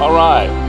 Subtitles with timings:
[0.00, 0.63] All right.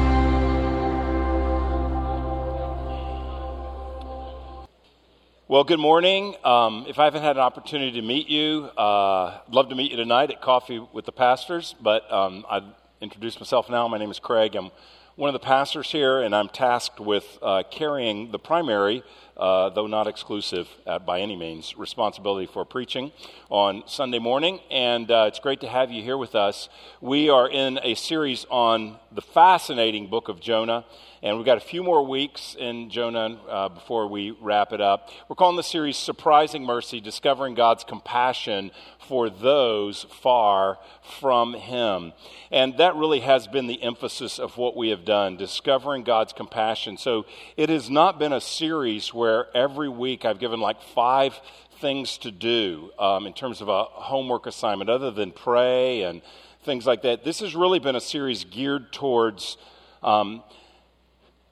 [5.55, 6.35] Well, good morning.
[6.43, 9.89] Um, if I haven't had an opportunity to meet you, uh, I'd love to meet
[9.89, 11.75] you tonight at Coffee with the Pastors.
[11.79, 12.65] But um, I'd
[12.99, 13.87] introduce myself now.
[13.87, 14.57] My name is Craig.
[14.57, 14.69] I'm
[15.15, 19.01] one of the pastors here, and I'm tasked with uh, carrying the primary,
[19.37, 23.11] uh, though not exclusive uh, by any means, responsibility for preaching
[23.49, 24.59] on Sunday morning.
[24.71, 26.69] And uh, it's great to have you here with us.
[27.01, 30.85] We are in a series on the fascinating book of Jonah.
[31.21, 35.09] And we've got a few more weeks in Jonah uh, before we wrap it up.
[35.27, 38.71] We're calling the series Surprising Mercy Discovering God's Compassion
[39.07, 40.77] for Those Far
[41.19, 42.13] from Him.
[42.51, 46.97] And that really has been the emphasis of what we have done, discovering God's compassion.
[46.97, 47.25] So
[47.57, 51.39] it has not been a series where every week I've given like five
[51.79, 56.21] things to do um, in terms of a homework assignment, other than pray and
[56.63, 57.23] things like that.
[57.23, 59.57] This has really been a series geared towards.
[60.01, 60.43] Um,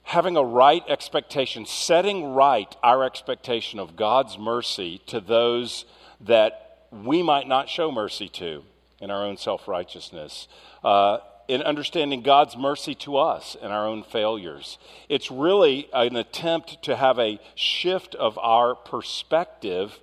[0.04, 5.86] having a right expectation, setting right our expectation of God's mercy to those
[6.20, 6.63] that
[7.02, 8.62] we might not show mercy to
[9.00, 10.48] in our own self righteousness.
[10.82, 14.78] Uh, in understanding God's mercy to us and our own failures.
[15.08, 19.98] It's really an attempt to have a shift of our perspective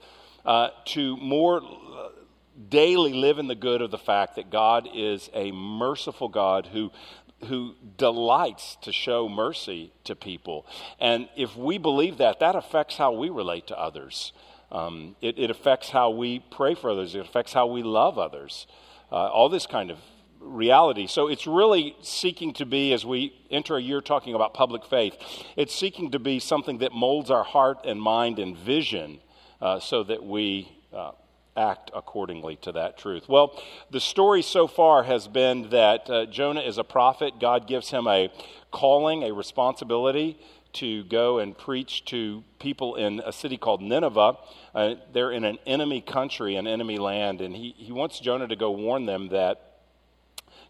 [0.45, 1.61] uh, to more
[2.69, 6.91] daily live in the good of the fact that God is a merciful God who
[7.45, 10.65] who delights to show mercy to people.
[10.99, 14.31] And if we believe that, that affects how we relate to others.
[14.71, 18.67] Um, it, it, affects how we pray for others, it affects how we love others.
[19.11, 19.97] Uh, all this kind of
[20.39, 21.07] reality.
[21.07, 25.15] So it's really seeking to be, as we enter a year talking about public faith,
[25.55, 29.19] it's seeking to be something that molds our heart and mind and vision
[29.61, 31.11] uh, so that we uh,
[31.55, 33.27] act accordingly to that truth.
[33.27, 37.33] Well, the story so far has been that uh, Jonah is a prophet.
[37.39, 38.31] God gives him a
[38.71, 40.39] calling, a responsibility
[40.73, 44.37] to go and preach to people in a city called Nineveh.
[44.73, 48.55] Uh, they're in an enemy country, an enemy land, and he, he wants Jonah to
[48.55, 49.79] go warn them that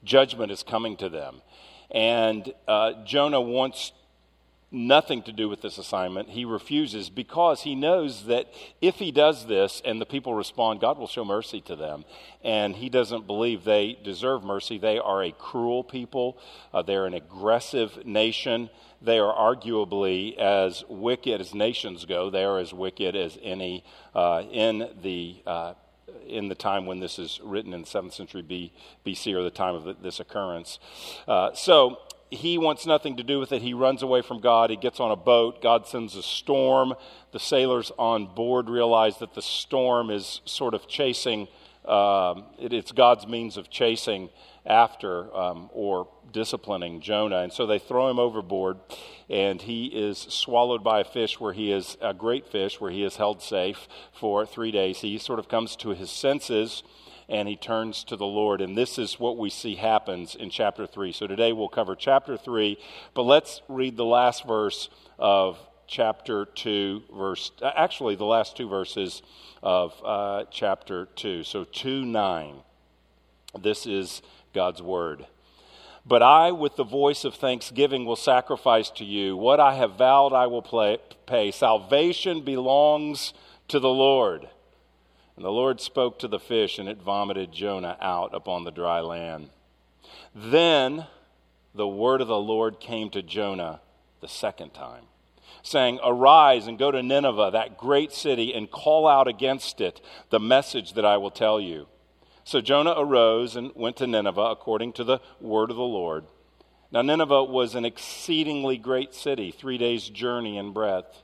[0.04, 1.42] judgment is coming to them.
[1.92, 3.92] And uh, Jonah wants
[4.72, 6.30] nothing to do with this assignment.
[6.30, 8.48] He refuses because he knows that
[8.80, 12.06] if he does this and the people respond, God will show mercy to them.
[12.44, 14.78] And he doesn't believe they deserve mercy.
[14.78, 16.38] They are a cruel people,
[16.74, 18.70] uh, they're an aggressive nation.
[19.04, 22.30] They are arguably as wicked as nations go.
[22.30, 23.84] They are as wicked as any
[24.14, 25.74] uh, in the uh,
[26.28, 28.72] in the time when this is written in the 7th century B,
[29.06, 30.80] BC or the time of this occurrence.
[31.28, 31.98] Uh, so
[32.31, 33.62] he wants nothing to do with it.
[33.62, 34.69] He runs away from God.
[34.69, 35.62] He gets on a boat.
[35.62, 36.94] God sends a storm.
[37.34, 41.50] The sailors on board realize that the storm is sort of chasing,
[41.86, 44.30] um, it, it's God's means of chasing
[44.66, 47.40] after um, or disciplining Jonah.
[47.40, 48.78] And so they throw him overboard,
[49.30, 53.03] and he is swallowed by a fish where he is a great fish, where he
[53.03, 55.02] is held safe for three days.
[55.02, 56.84] He sort of comes to his senses
[57.31, 58.59] and he turns to the Lord.
[58.59, 61.14] And this is what we see happens in chapter 3.
[61.14, 62.78] So today we'll cover chapter 3,
[63.14, 69.22] but let's read the last verse of chapter 2, verse, actually, the last two verses
[69.64, 71.44] of uh, chapter 2.
[71.44, 72.56] So 2 9.
[73.59, 74.22] This is
[74.53, 75.25] God's word.
[76.06, 79.38] But I, with the voice of thanksgiving, will sacrifice to you.
[79.38, 80.64] What I have vowed, I will
[81.28, 81.52] pay.
[81.52, 83.34] Salvation belongs
[83.70, 84.50] to the Lord.
[85.41, 89.00] And the Lord spoke to the fish, and it vomited Jonah out upon the dry
[89.00, 89.50] land.
[90.35, 91.07] Then
[91.74, 93.81] the word of the Lord came to Jonah
[94.19, 95.06] the second time,
[95.63, 100.40] saying, Arise and go to Nineveh, that great city, and call out against it the
[100.40, 101.88] message that I will tell you.
[102.44, 106.26] So Jonah arose and went to Nineveh according to the word of the Lord.
[106.91, 111.23] Now, Nineveh was an exceedingly great city, three days' journey in breadth.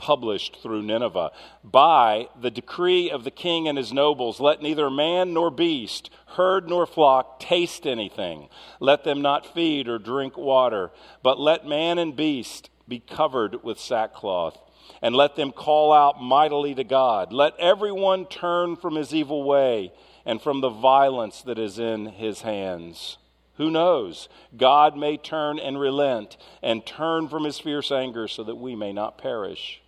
[0.00, 1.30] published through Nineveh.
[1.62, 6.70] By the decree of the king and his nobles, let neither man nor beast, herd
[6.70, 8.48] nor flock taste anything.
[8.80, 10.90] Let them not feed or drink water,
[11.22, 14.58] but let man and beast be covered with sackcloth.
[15.02, 17.32] And let them call out mightily to God.
[17.32, 19.92] Let everyone turn from his evil way
[20.24, 23.18] and from the violence that is in his hands.
[23.60, 24.30] Who knows?
[24.56, 28.90] God may turn and relent and turn from his fierce anger so that we may
[28.90, 29.79] not perish.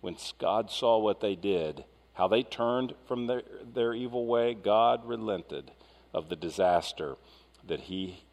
[0.00, 1.84] When God saw what they did,
[2.14, 3.42] how they turned from their,
[3.74, 5.70] their evil way, God relented
[6.12, 7.16] of the disaster
[7.66, 8.24] that he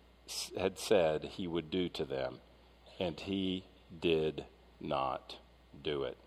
[0.58, 2.40] had said he would do to them,
[3.00, 3.66] and he
[4.02, 4.46] did
[4.80, 5.38] not
[5.84, 6.18] do it.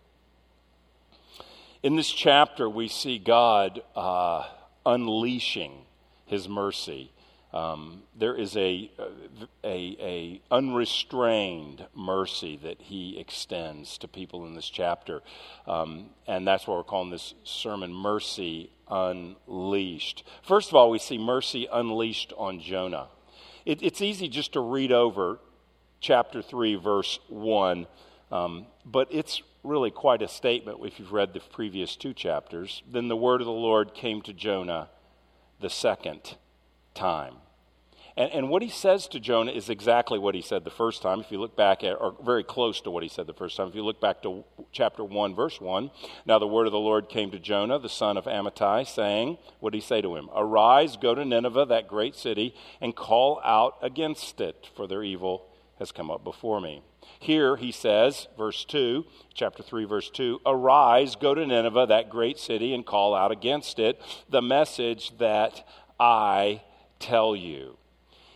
[1.82, 4.46] In this chapter, we see God uh,
[4.85, 5.85] unleashing
[6.26, 7.12] his mercy
[7.53, 8.91] um, there is a,
[9.65, 15.23] a, a, unrestrained mercy that he extends to people in this chapter.
[15.67, 20.25] Um, and that's what we're calling this sermon, Mercy Unleashed.
[20.43, 23.09] First of all, we see mercy unleashed on Jonah.
[23.65, 25.39] It, it's easy just to read over
[26.00, 27.87] chapter 3, verse 1,
[28.31, 32.83] um, but it's really quite a statement if you've read the previous two chapters.
[32.91, 34.91] Then the word of the Lord came to Jonah
[35.61, 36.37] the second
[36.99, 37.35] time.
[38.19, 41.21] And, and what he says to Jonah is exactly what he said the first time.
[41.21, 43.69] If you look back at, or very close to what he said the first time,
[43.69, 45.93] if you look back to chapter 1, verse 1,
[46.27, 49.73] now the word of the Lord came to Jonah, the son of Amittai, saying, What
[49.73, 50.29] did he say to him?
[50.35, 55.47] Arise, go to Nineveh, that great city, and call out against it, for their evil
[55.79, 56.83] has come up before me.
[57.21, 62.39] Here he says, verse 2, chapter 3, verse 2 Arise, go to Nineveh, that great
[62.39, 65.65] city, and call out against it the message that
[66.00, 66.62] I
[66.99, 67.77] tell you.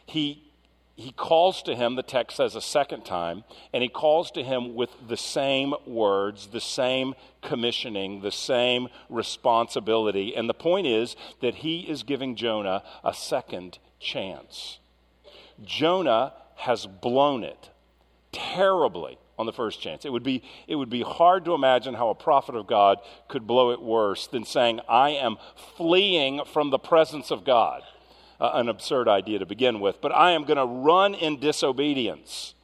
[0.06, 0.52] He,
[0.96, 4.74] he calls to him, the text says a second time, and he calls to him
[4.74, 10.36] with the same words, the same commissioning, the same responsibility.
[10.36, 14.78] And the point is that he is giving Jonah a second chance.
[15.64, 17.70] Jonah has blown it
[18.32, 20.04] terribly on the first chance.
[20.04, 22.98] It would be, it would be hard to imagine how a prophet of God
[23.28, 25.36] could blow it worse than saying, I am
[25.76, 27.82] fleeing from the presence of God
[28.42, 32.54] uh, an absurd idea to begin with, but I am going to run in disobedience.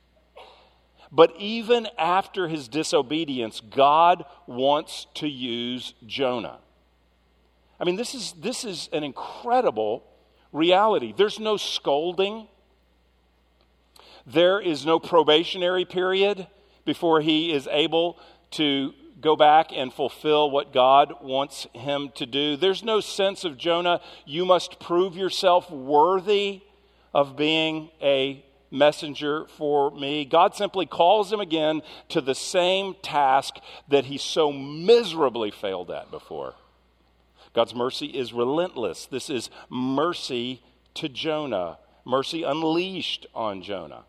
[1.13, 6.59] But even after his disobedience, God wants to use Jonah.
[7.79, 10.03] I mean, this is, this is an incredible
[10.53, 11.15] reality.
[11.17, 12.49] There's no scolding,
[14.27, 16.49] there is no probationary period
[16.85, 18.19] before he is able
[18.53, 22.57] to go back and fulfill what God wants him to do.
[22.57, 26.63] There's no sense of Jonah, you must prove yourself worthy
[27.15, 30.25] of being a messenger for me.
[30.25, 33.57] God simply calls him again to the same task
[33.89, 36.55] that he so miserably failed at before.
[37.55, 39.07] God's mercy is relentless.
[39.07, 40.63] This is mercy
[40.95, 44.05] to Jonah, mercy unleashed on Jonah.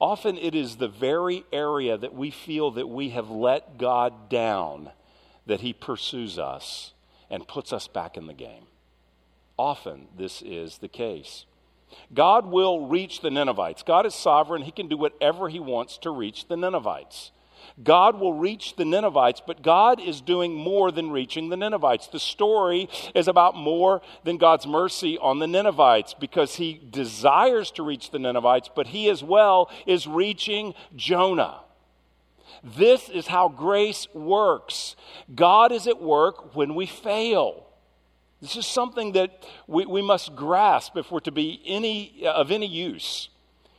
[0.00, 4.90] Often it is the very area that we feel that we have let God down
[5.46, 6.92] that He pursues us
[7.30, 8.64] and puts us back in the game.
[9.58, 11.46] Often this is the case.
[12.12, 13.82] God will reach the Ninevites.
[13.82, 14.62] God is sovereign.
[14.62, 17.30] He can do whatever He wants to reach the Ninevites.
[17.82, 22.08] God will reach the Ninevites, but God is doing more than reaching the Ninevites.
[22.08, 27.82] The story is about more than God's mercy on the Ninevites because he desires to
[27.82, 31.60] reach the Ninevites, but he as well is reaching Jonah.
[32.62, 34.96] This is how grace works.
[35.34, 37.66] God is at work when we fail.
[38.40, 42.66] This is something that we, we must grasp if we're to be any, of any
[42.66, 43.28] use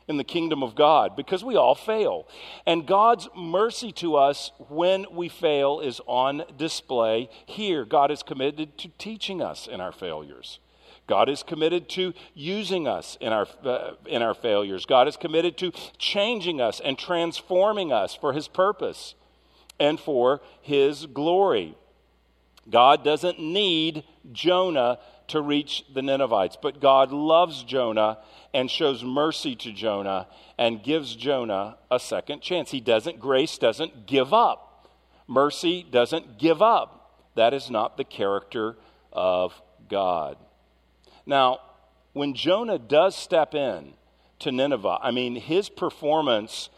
[0.08, 2.28] in the kingdom of God because we all fail.
[2.66, 7.84] And God's mercy to us when we fail is on display here.
[7.84, 10.60] God is committed to teaching us in our failures.
[11.08, 14.86] God is committed to using us in our, uh, in our failures.
[14.86, 19.16] God is committed to changing us and transforming us for His purpose
[19.80, 21.78] and for His glory.
[22.70, 28.20] God doesn't need Jonah to reach the Ninevites, but God loves Jonah
[28.54, 32.72] and shows mercy to Jonah and gives Jonah a second chance.
[32.72, 34.90] He doesn't, grace doesn't give up.
[35.28, 37.22] Mercy doesn't give up.
[37.36, 38.78] That is not the character
[39.12, 39.54] of
[39.90, 40.38] God.
[41.26, 41.60] Now,
[42.14, 43.94] when Jonah does step in
[44.40, 46.70] to Nineveh, I mean, his performance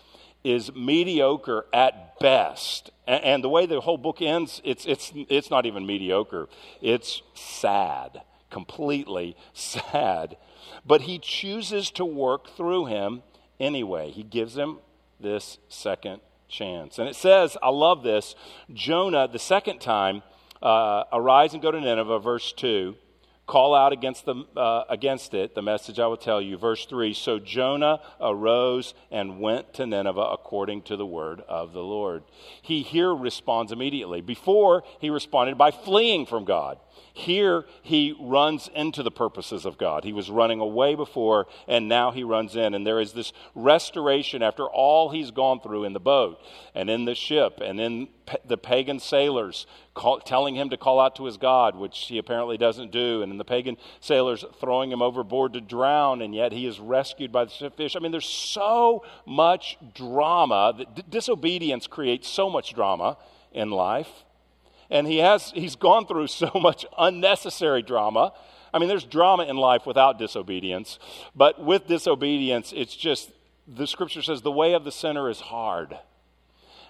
[0.44, 2.92] is mediocre at best.
[3.08, 6.50] And, and, the way the whole book ends, it's, it's, it's not even mediocre,
[6.82, 10.38] it's sad, completely sad.
[10.86, 13.24] But he chooses to work through him
[13.60, 14.12] anyway.
[14.12, 14.80] He gives him
[15.20, 17.00] this second chance.
[17.00, 18.36] And it says, I love this,
[18.74, 20.24] Jonah, the second time,
[20.62, 22.96] uh, arise and go to Nineveh, verse 2
[23.50, 26.56] call out against, the, uh, against it, the message I will tell you.
[26.56, 31.82] Verse 3 So Jonah arose and went to Nineveh according to the word of the
[31.82, 32.24] Lord.
[32.62, 34.22] He here responds immediately.
[34.22, 36.78] Before, he responded by fleeing from God.
[37.14, 40.04] Here, he runs into the purposes of God.
[40.04, 42.74] He was running away before, and now he runs in.
[42.74, 46.40] And there is this restoration after all he's gone through in the boat
[46.74, 48.08] and in the ship and in
[48.46, 52.58] the pagan sailors call, telling him to call out to his God, which he apparently
[52.58, 56.66] doesn't do, and in the pagan sailors throwing him overboard to drown, and yet he
[56.66, 57.96] is rescued by the fish.
[57.96, 60.74] I mean, there's so much drama.
[60.78, 63.18] That disobedience creates so much drama
[63.52, 64.26] in life.
[64.90, 68.34] And he has, he's gone through so much unnecessary drama.
[68.74, 71.00] I mean, there's drama in life without disobedience,
[71.36, 73.32] but with disobedience, it's just,
[73.68, 75.98] the scripture says, the way of the sinner is hard.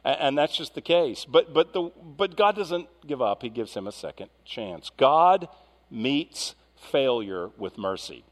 [0.03, 1.25] And, and that's just the case.
[1.25, 4.91] But, but, the, but God doesn't give up, He gives him a second chance.
[4.97, 5.47] God
[5.89, 8.23] meets failure with mercy.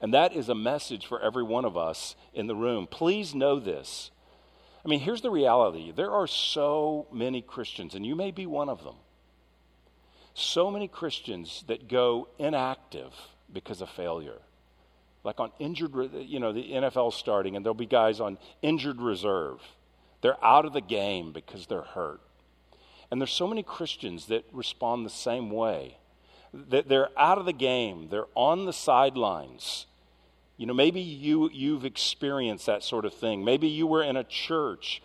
[0.00, 2.86] And that is a message for every one of us in the room.
[2.86, 4.10] Please know this.
[4.84, 8.68] I mean, here's the reality there are so many Christians, and you may be one
[8.68, 8.96] of them,
[10.34, 13.12] so many Christians that go inactive
[13.52, 14.40] because of failure.
[15.24, 19.60] Like on injured, you know, the NFL starting, and there'll be guys on injured reserve.
[20.20, 22.20] They're out of the game because they're hurt.
[23.10, 25.98] And there's so many Christians that respond the same way.
[26.52, 29.86] That they're out of the game, they're on the sidelines
[30.58, 33.44] you know, maybe you, you've experienced that sort of thing.
[33.44, 35.00] Maybe you were in a church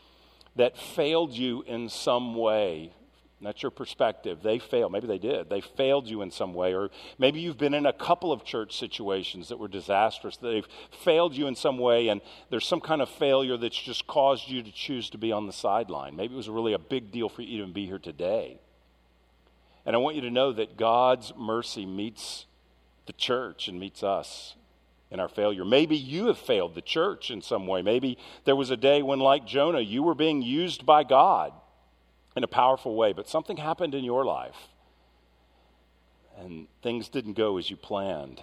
[0.55, 2.91] that failed you in some way.
[3.39, 4.41] That's your perspective.
[4.41, 4.91] They failed.
[4.91, 5.49] Maybe they did.
[5.49, 6.73] They failed you in some way.
[6.73, 10.37] Or maybe you've been in a couple of church situations that were disastrous.
[10.37, 10.67] They've
[11.03, 14.63] failed you in some way, and there's some kind of failure that's just caused you
[14.63, 16.15] to choose to be on the sideline.
[16.15, 18.59] Maybe it was really a big deal for you to even be here today.
[19.85, 22.45] And I want you to know that God's mercy meets
[23.05, 24.55] the church and meets us
[25.13, 25.63] in our failure.
[25.63, 27.83] Maybe you have failed the church in some way.
[27.83, 31.53] Maybe there was a day when, like Jonah, you were being used by God
[32.35, 34.57] in a powerful way, but something happened in your life
[36.39, 38.41] and things didn't go as you planned.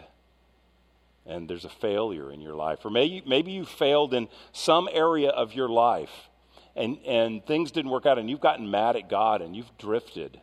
[1.27, 2.85] And there's a failure in your life.
[2.85, 6.29] Or maybe, maybe you failed in some area of your life
[6.77, 10.41] and, and things didn't work out and you've gotten mad at God and you've drifted,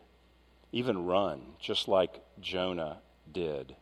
[0.72, 2.98] even run, just like Jonah
[3.32, 3.74] did.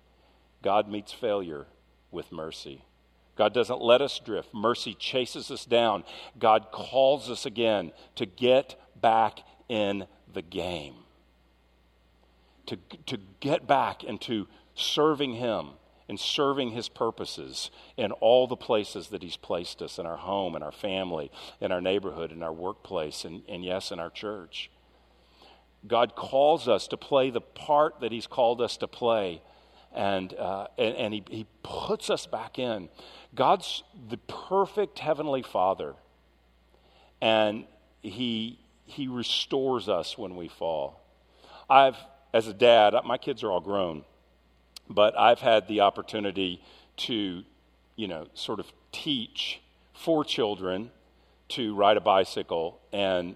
[0.63, 1.67] God meets failure
[2.11, 2.83] with mercy.
[3.37, 4.53] God doesn't let us drift.
[4.55, 6.05] Mercy chases us down.
[6.39, 10.95] God calls us again to get back in the game,
[12.67, 15.71] to, to get back into serving Him
[16.09, 20.57] and serving His purposes in all the places that He's placed us in our home,
[20.57, 24.71] in our family, in our neighborhood, in our workplace, and, and yes, in our church.
[25.87, 29.43] God calls us to play the part that He's called us to play
[29.95, 32.89] and, uh, and, and he, he puts us back in.
[33.35, 35.95] God's the perfect heavenly Father,
[37.21, 37.65] and
[38.03, 41.03] he, he restores us when we fall.
[41.69, 41.97] I've,
[42.33, 44.05] as a dad, my kids are all grown,
[44.89, 46.63] but I've had the opportunity
[46.99, 47.43] to,
[47.97, 49.61] you know, sort of teach
[49.93, 50.91] four children
[51.49, 53.35] to ride a bicycle, and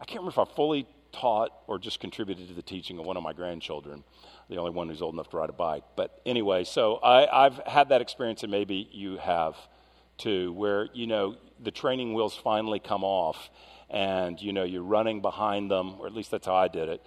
[0.00, 3.16] I can't remember if I fully taught or just contributed to the teaching of one
[3.16, 4.04] of my grandchildren
[4.48, 5.84] the only one who's old enough to ride a bike.
[5.96, 9.56] But anyway, so I, I've had that experience, and maybe you have
[10.16, 13.50] too, where, you know, the training wheels finally come off
[13.90, 17.06] and you know you're running behind them or at least that's how i did it.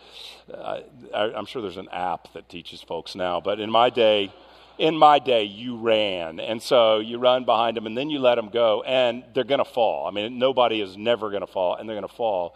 [0.52, 0.80] Uh,
[1.14, 4.34] I, i'm sure there's an app that teaches folks now but in my day
[4.82, 6.40] in my day you ran.
[6.40, 9.60] And so you run behind them and then you let them go and they're going
[9.60, 10.08] to fall.
[10.08, 12.56] I mean nobody is never going to fall and they're going to fall.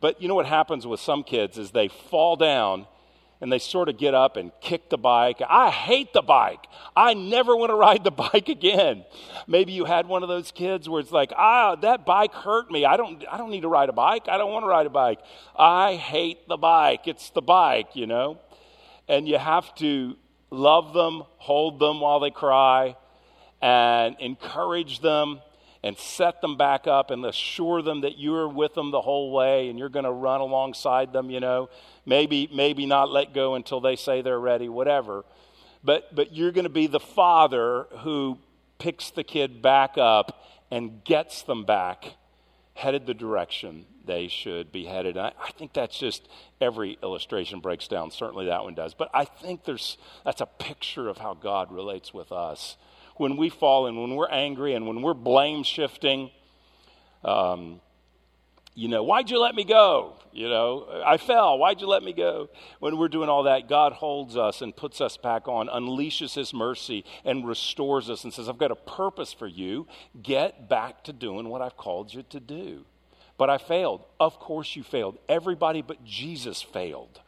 [0.00, 2.86] But you know what happens with some kids is they fall down
[3.40, 5.40] and they sort of get up and kick the bike.
[5.48, 6.66] I hate the bike.
[6.96, 9.04] I never want to ride the bike again.
[9.46, 12.84] Maybe you had one of those kids where it's like, ah, that bike hurt me.
[12.84, 14.28] I don't, I don't need to ride a bike.
[14.28, 15.20] I don't want to ride a bike.
[15.56, 17.06] I hate the bike.
[17.06, 18.38] It's the bike, you know?
[19.08, 20.16] And you have to
[20.50, 22.96] love them, hold them while they cry,
[23.60, 25.40] and encourage them
[25.82, 29.68] and set them back up and assure them that you're with them the whole way
[29.68, 31.68] and you're going to run alongside them, you know.
[32.04, 35.24] Maybe, maybe not let go until they say they're ready, whatever.
[35.84, 38.38] But, but you're going to be the father who
[38.78, 42.16] picks the kid back up and gets them back
[42.74, 45.16] headed the direction they should be headed.
[45.16, 46.28] I, I, think that's just
[46.60, 48.10] every illustration breaks down.
[48.10, 48.94] Certainly that one does.
[48.94, 52.76] But I think there's that's a picture of how God relates with us
[53.18, 56.30] when we fall and when we're angry and when we're blame shifting,
[57.24, 57.80] um,
[58.74, 60.16] you know, why'd you let me go?
[60.32, 61.56] You know, I fell.
[61.56, 62.50] Why'd you let me go?
[62.78, 66.52] When we're doing all that, God holds us and puts us back on, unleashes His
[66.52, 69.86] mercy, and restores us and says, I've got a purpose for you.
[70.22, 72.84] Get back to doing what I've called you to do.
[73.38, 74.04] But I failed.
[74.20, 75.18] Of course, you failed.
[75.26, 77.20] Everybody but Jesus failed.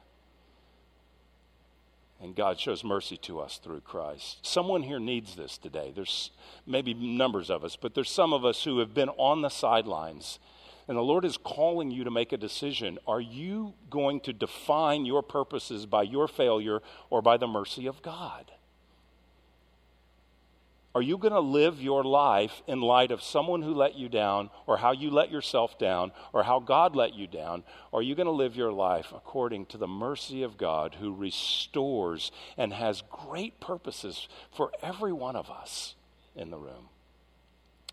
[2.21, 4.39] And God shows mercy to us through Christ.
[4.43, 5.93] Someone here needs this today.
[5.95, 6.33] There's
[6.67, 10.41] maybe numbers of us, but there's some of us who have been on the sidelines
[10.89, 12.99] and the Lord is calling you to make a decision.
[13.07, 18.01] Are you going to define your purposes by your failure or by the mercy of
[18.01, 18.51] God?
[20.99, 24.51] Are you going to live your life in light of someone who let you down,
[24.67, 27.63] or how you let yourself down, or how God let you down?
[27.93, 31.15] Or are you going to live your life according to the mercy of God who
[31.15, 35.95] restores and has great purposes for every one of us
[36.35, 36.89] in the room?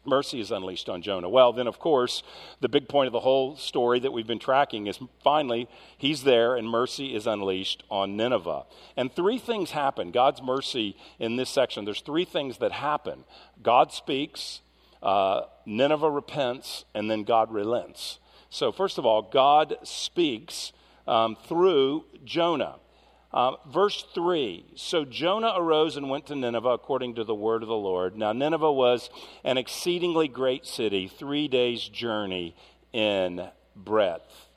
[0.07, 1.29] Mercy is unleashed on Jonah.
[1.29, 2.23] Well, then, of course,
[2.61, 6.55] the big point of the whole story that we've been tracking is finally he's there
[6.55, 8.65] and mercy is unleashed on Nineveh.
[8.97, 10.11] And three things happen.
[10.11, 13.23] God's mercy in this section, there's three things that happen
[13.61, 14.61] God speaks,
[15.01, 18.19] uh, Nineveh repents, and then God relents.
[18.49, 20.71] So, first of all, God speaks
[21.07, 22.75] um, through Jonah.
[23.33, 27.67] Uh, verse 3 So Jonah arose and went to Nineveh according to the word of
[27.67, 28.17] the Lord.
[28.17, 29.09] Now, Nineveh was
[29.43, 32.55] an exceedingly great city, three days' journey
[32.93, 34.47] in breadth.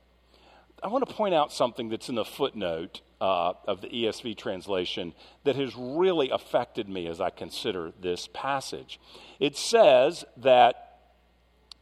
[0.83, 5.13] I want to point out something that's in the footnote uh, of the ESV translation
[5.43, 9.01] that has really affected me as I consider this passage.
[9.41, 10.88] It says that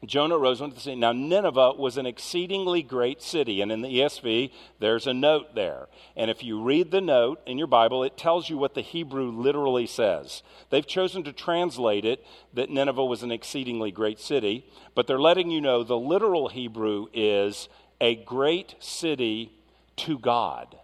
[0.06, 0.94] Jonah rose went to the sea.
[0.94, 3.60] Now, Nineveh was an exceedingly great city.
[3.60, 5.88] And in the ESV, there's a note there.
[6.16, 9.30] And if you read the note in your Bible, it tells you what the Hebrew
[9.30, 10.42] literally says.
[10.70, 15.50] They've chosen to translate it that Nineveh was an exceedingly great city, but they're letting
[15.50, 17.68] you know the literal Hebrew is
[18.00, 19.52] a great city
[19.96, 20.76] to God.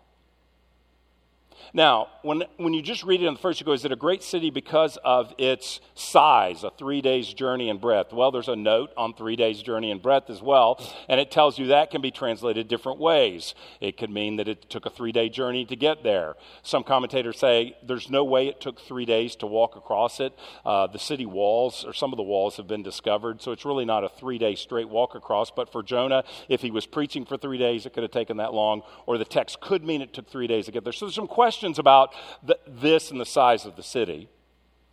[1.74, 3.96] Now, when, when you just read it in the first, you go, is it a
[3.96, 8.12] great city because of its size, a three days journey in breadth?
[8.12, 11.58] Well, there's a note on three days journey in breadth as well, and it tells
[11.58, 13.54] you that can be translated different ways.
[13.80, 16.34] It could mean that it took a three day journey to get there.
[16.62, 20.34] Some commentators say there's no way it took three days to walk across it.
[20.66, 23.86] Uh, the city walls, or some of the walls, have been discovered, so it's really
[23.86, 25.50] not a three day straight walk across.
[25.50, 28.52] But for Jonah, if he was preaching for three days, it could have taken that
[28.52, 30.92] long, or the text could mean it took three days to get there.
[30.92, 34.28] So there's some questions questions about the, this and the size of the city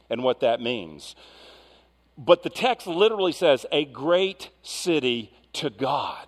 [0.07, 1.15] and what that means.
[2.15, 6.27] But the text literally says, a great city to God.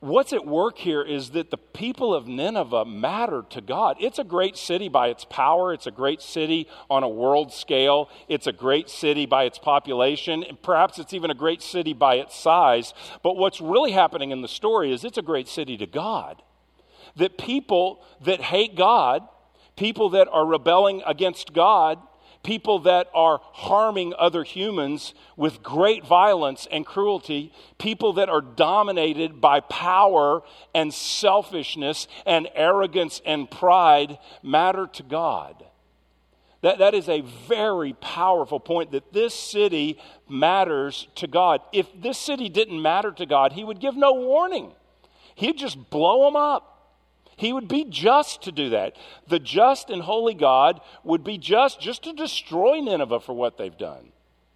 [0.00, 3.98] What's at work here is that the people of Nineveh matter to God.
[4.00, 5.74] It's a great city by its power.
[5.74, 8.08] It's a great city on a world scale.
[8.28, 10.42] It's a great city by its population.
[10.42, 12.94] And perhaps it's even a great city by its size.
[13.22, 16.42] But what's really happening in the story is it's a great city to God
[17.16, 19.22] that people that hate God,
[19.76, 21.98] people that are rebelling against God,
[22.42, 29.40] people that are harming other humans with great violence and cruelty, people that are dominated
[29.40, 30.42] by power
[30.74, 35.64] and selfishness and arrogance and pride matter to God.
[36.60, 41.60] That, that is a very powerful point that this city matters to God.
[41.72, 44.72] If this city didn't matter to God, He would give no warning,
[45.34, 46.77] He'd just blow them up.
[47.38, 48.96] He would be just to do that.
[49.28, 53.78] The just and holy God would be just just to destroy Nineveh for what they've
[53.78, 54.10] done,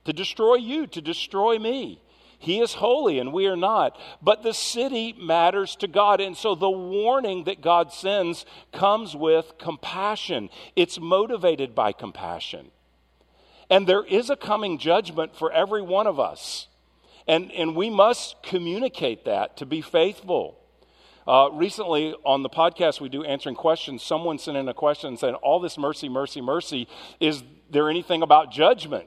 [0.05, 2.03] to destroy you, to destroy me.
[2.41, 3.97] He is holy and we are not.
[4.21, 6.21] But the city matters to God.
[6.21, 12.73] And so the warning that God sends comes with compassion, it's motivated by compassion.
[13.71, 16.67] And there is a coming judgment for every one of us.
[17.29, 20.59] And, and we must communicate that to be faithful.
[21.27, 25.35] Uh, recently, on the podcast we do answering questions, someone sent in a question saying,
[25.37, 26.89] All this mercy, mercy, mercy,
[27.21, 29.07] is there anything about judgment?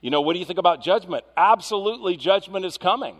[0.00, 1.24] You know, what do you think about judgment?
[1.36, 3.16] Absolutely, judgment is coming.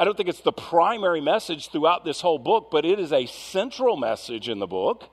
[0.00, 3.26] I don't think it's the primary message throughout this whole book, but it is a
[3.26, 5.10] central message in the book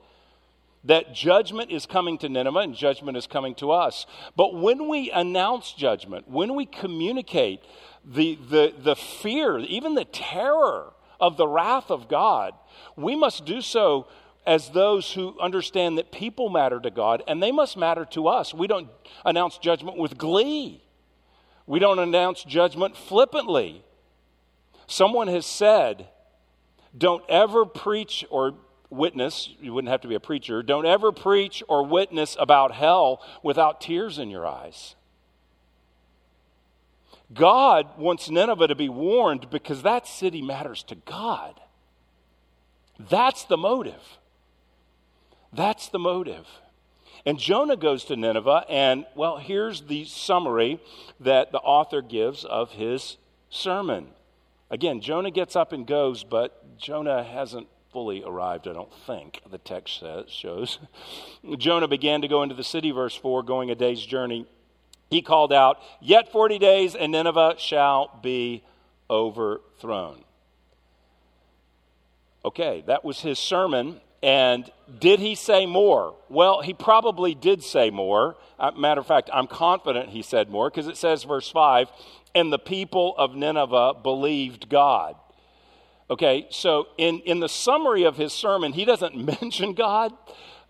[0.84, 4.06] that judgment is coming to Nineveh and judgment is coming to us.
[4.36, 7.60] But when we announce judgment, when we communicate
[8.04, 12.54] the, the, the fear, even the terror of the wrath of God,
[12.96, 14.06] we must do so
[14.46, 18.54] as those who understand that people matter to God and they must matter to us.
[18.54, 18.88] We don't
[19.24, 20.82] announce judgment with glee,
[21.66, 23.84] we don't announce judgment flippantly.
[24.86, 26.08] Someone has said,
[26.96, 28.54] don't ever preach or
[28.90, 33.22] witness, you wouldn't have to be a preacher, don't ever preach or witness about hell
[33.44, 34.96] without tears in your eyes.
[37.32, 41.60] God wants Nineveh to be warned because that city matters to God.
[42.98, 44.18] That's the motive.
[45.52, 46.46] That's the motive.
[47.26, 50.80] And Jonah goes to Nineveh, and well, here's the summary
[51.18, 53.16] that the author gives of his
[53.50, 54.08] sermon.
[54.70, 59.58] Again, Jonah gets up and goes, but Jonah hasn't fully arrived, I don't think, the
[59.58, 60.78] text says, shows.
[61.58, 64.46] Jonah began to go into the city, verse 4, going a day's journey.
[65.10, 68.62] He called out, Yet 40 days, and Nineveh shall be
[69.10, 70.24] overthrown.
[72.44, 74.00] Okay, that was his sermon.
[74.22, 76.14] And did he say more?
[76.28, 78.36] Well, he probably did say more.
[78.58, 81.88] Uh, matter of fact, I'm confident he said more because it says, verse 5,
[82.34, 85.16] and the people of Nineveh believed God.
[86.10, 90.12] Okay, so in, in the summary of his sermon, he doesn't mention God,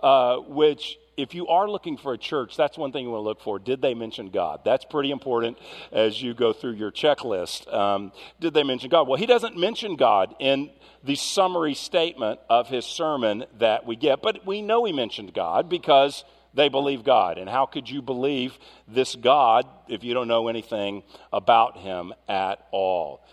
[0.01, 3.25] uh, which, if you are looking for a church, that's one thing you want to
[3.25, 3.59] look for.
[3.59, 4.61] Did they mention God?
[4.65, 5.59] That's pretty important
[5.93, 7.73] as you go through your checklist.
[7.73, 9.09] Um, did they mention God?
[9.09, 10.71] Well, he doesn't mention God in
[11.05, 15.69] the summary statement of his sermon that we get, but we know he mentioned God
[15.69, 17.39] because they believe God.
[17.39, 21.03] And how could you believe this God if you don't know anything
[21.33, 23.25] about him at all?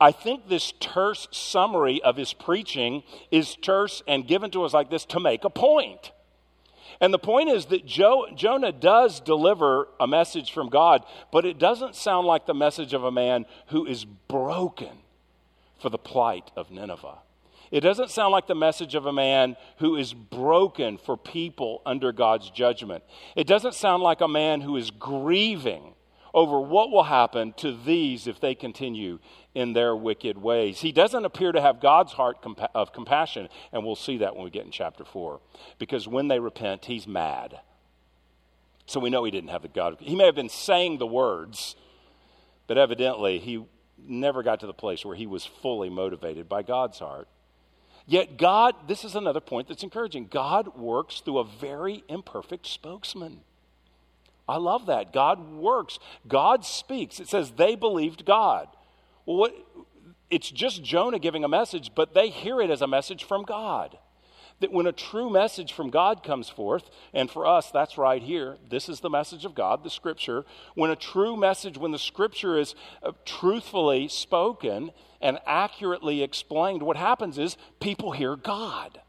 [0.00, 4.90] I think this terse summary of his preaching is terse and given to us like
[4.90, 6.10] this to make a point.
[7.02, 11.58] And the point is that jo- Jonah does deliver a message from God, but it
[11.58, 14.96] doesn't sound like the message of a man who is broken
[15.80, 17.18] for the plight of Nineveh.
[17.72, 22.12] It doesn't sound like the message of a man who is broken for people under
[22.12, 23.02] God's judgment.
[23.34, 25.94] It doesn't sound like a man who is grieving
[26.32, 29.18] over what will happen to these if they continue
[29.54, 30.80] in their wicked ways.
[30.80, 32.38] He doesn't appear to have God's heart
[32.74, 35.40] of compassion, and we'll see that when we get in chapter 4.
[35.78, 37.60] Because when they repent, he's mad.
[38.86, 39.96] So we know he didn't have the God.
[40.00, 41.76] He may have been saying the words,
[42.66, 43.64] but evidently he
[43.98, 47.28] never got to the place where he was fully motivated by God's heart.
[48.06, 50.26] Yet, God, this is another point that's encouraging.
[50.26, 53.40] God works through a very imperfect spokesman.
[54.48, 55.12] I love that.
[55.12, 56.00] God works.
[56.26, 57.20] God speaks.
[57.20, 58.68] It says they believed God.
[59.26, 59.54] Well, what,
[60.30, 63.98] it's just Jonah giving a message, but they hear it as a message from God
[64.62, 68.56] that when a true message from God comes forth, and for us, that's right here,
[68.70, 70.44] this is the message of God, the scripture.
[70.74, 76.96] When a true message, when the scripture is uh, truthfully spoken and accurately explained, what
[76.96, 79.00] happens is people hear God.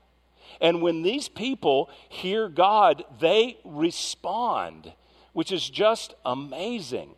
[0.59, 4.93] And when these people hear God, they respond,
[5.33, 7.13] which is just amazing.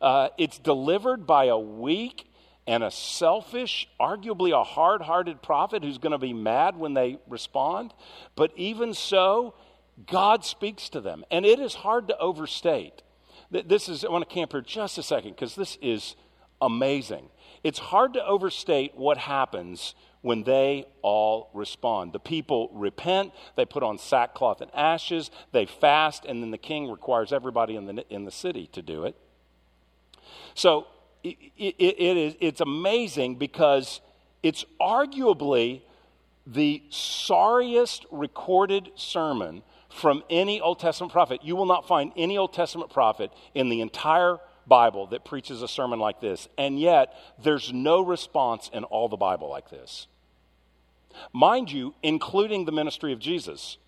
[0.00, 2.30] Uh, it's delivered by a weak
[2.66, 7.18] and a selfish, arguably a hard hearted prophet who's going to be mad when they
[7.28, 7.94] respond.
[8.34, 9.54] But even so,
[10.06, 11.24] God speaks to them.
[11.30, 13.02] And it is hard to overstate.
[13.50, 16.16] This is, I want to camp here just a second because this is
[16.60, 17.28] amazing.
[17.62, 22.12] It's hard to overstate what happens when they all respond.
[22.12, 26.90] The people repent, they put on sackcloth and ashes, they fast, and then the king
[26.90, 29.14] requires everybody in the, in the city to do it.
[30.54, 30.86] So
[31.22, 34.00] it, it, it is, it's amazing because
[34.42, 35.82] it's arguably
[36.46, 41.40] the sorriest recorded sermon from any Old Testament prophet.
[41.42, 45.68] You will not find any Old Testament prophet in the entire Bible that preaches a
[45.68, 46.48] sermon like this.
[46.58, 50.06] And yet, there's no response in all the Bible like this.
[51.32, 53.78] Mind you, including the ministry of Jesus.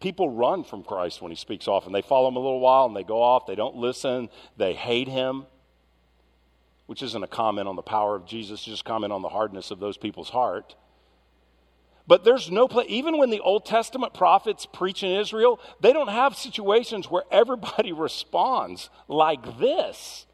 [0.00, 2.86] People run from Christ when he speaks off, and they follow him a little while
[2.86, 3.46] and they go off.
[3.46, 4.28] They don't listen.
[4.56, 5.46] They hate him
[6.88, 9.78] which isn't a comment on the power of Jesus, just comment on the hardness of
[9.78, 10.74] those people's heart.
[12.06, 16.08] But there's no place, even when the Old Testament prophets preach in Israel, they don't
[16.08, 20.24] have situations where everybody responds like this.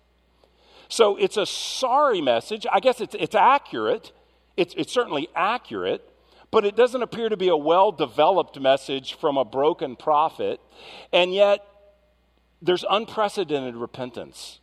[0.89, 2.69] So it's a sorry message.
[2.71, 4.13] I guess it's, it's accurate.
[4.57, 6.09] It's, it's certainly accurate,
[6.53, 10.61] but it doesn't appear to be a well developed message from a broken prophet.
[11.13, 11.67] And yet,
[12.63, 14.61] there's unprecedented repentance.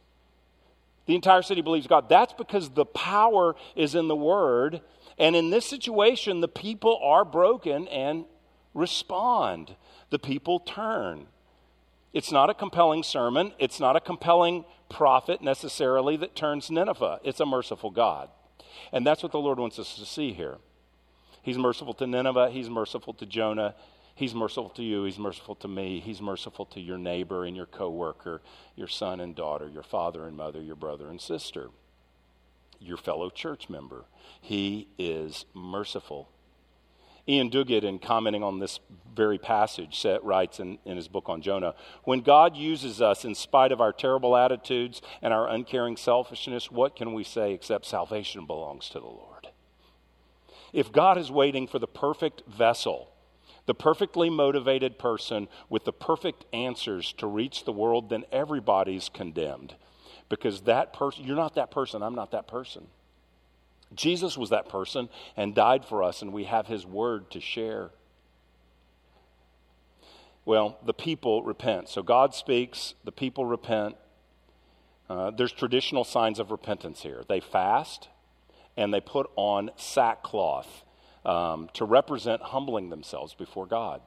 [1.12, 2.08] The entire city believes God.
[2.08, 4.80] That's because the power is in the word.
[5.18, 8.24] And in this situation, the people are broken and
[8.74, 9.76] respond.
[10.10, 11.28] The people turn.
[12.14, 13.52] It's not a compelling sermon.
[13.60, 17.20] It's not a compelling prophet necessarily that turns Nineveh.
[17.26, 18.30] It's a merciful God.
[18.94, 20.60] And that's what the Lord wants us to see here.
[21.42, 23.76] He's merciful to Nineveh, He's merciful to Jonah,
[24.16, 25.04] He's merciful to you.
[25.04, 26.00] He's merciful to me.
[26.00, 28.42] He's merciful to your neighbor and your coworker,
[28.76, 31.70] your son and daughter, your father and mother, your brother and sister,
[32.80, 34.06] your fellow church member.
[34.42, 36.30] He is merciful.
[37.28, 38.80] Ian Duguid, in commenting on this
[39.16, 43.72] very passage, writes in, in his book on Jonah When God uses us in spite
[43.72, 48.90] of our terrible attitudes and our uncaring selfishness, what can we say except salvation belongs
[48.90, 49.48] to the Lord?
[50.74, 53.11] If God is waiting for the perfect vessel,
[53.66, 59.76] the perfectly motivated person with the perfect answers to reach the world, then everybody's condemned.
[60.30, 62.88] Because that person, you're not that person, I'm not that person.
[63.94, 67.92] Jesus was that person and died for us, and we have his word to share.
[70.46, 71.90] Well, the people repent.
[71.90, 73.96] So God speaks, the people repent.
[75.10, 77.24] Uh, there's traditional signs of repentance here.
[77.28, 78.08] They fast
[78.78, 80.84] and they put on sackcloth
[81.26, 84.02] um, to represent humbling themselves before God.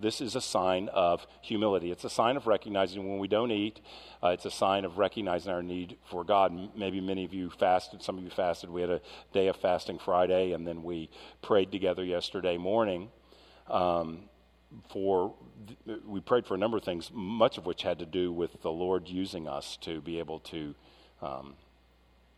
[0.00, 1.92] This is a sign of humility.
[1.92, 3.80] It's a sign of recognizing when we don't eat.
[4.22, 6.76] Uh, it's a sign of recognizing our need for God.
[6.76, 8.02] Maybe many of you fasted.
[8.02, 8.70] Some of you fasted.
[8.70, 9.00] We had a
[9.32, 11.10] day of fasting Friday, and then we
[11.42, 13.10] prayed together yesterday morning.
[13.68, 14.24] Um,
[14.90, 15.32] for
[16.04, 18.72] we prayed for a number of things, much of which had to do with the
[18.72, 20.74] Lord using us to be able to
[21.22, 21.54] um,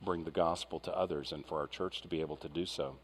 [0.04, 2.98] bring the gospel to others, and for our church to be able to do so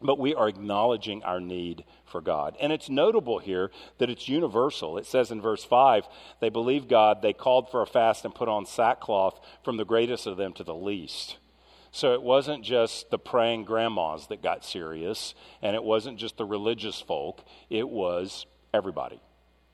[0.00, 2.56] but we are acknowledging our need for God.
[2.60, 4.98] And it's notable here that it's universal.
[4.98, 6.06] It says in verse 5
[6.40, 10.26] they believed God, they called for a fast and put on sackcloth from the greatest
[10.26, 11.38] of them to the least.
[11.90, 16.44] So it wasn't just the praying grandmas that got serious, and it wasn't just the
[16.44, 19.18] religious folk, it was everybody.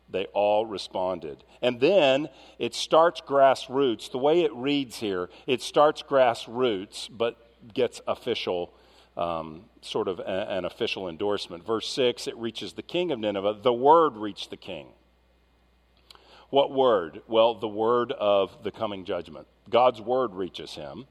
[0.09, 1.43] They all responded.
[1.63, 2.29] And then
[2.61, 4.13] it starts grassroots.
[4.13, 8.73] The way it reads here, it starts grassroots, but gets official
[9.17, 11.67] um, sort of a, an official endorsement.
[11.67, 13.59] Verse 6 it reaches the king of Nineveh.
[13.63, 14.89] The word reached the king.
[16.51, 17.23] What word?
[17.29, 19.47] Well, the word of the coming judgment.
[19.71, 21.07] God's word reaches him.